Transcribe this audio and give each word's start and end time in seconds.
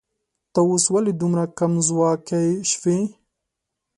ته 0.53 0.59
اوس 0.69 0.83
ولې 0.93 1.13
دومره 1.21 1.43
کمځواکی 1.57 2.45
شوې 2.71 2.99